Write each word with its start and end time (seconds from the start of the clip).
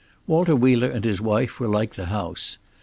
Walter 0.25 0.55
Wheeler 0.55 0.89
and 0.89 1.05
his 1.05 1.21
wife 1.21 1.59
were 1.59 1.67
like 1.67 1.93
the 1.93 2.07
house. 2.07 2.57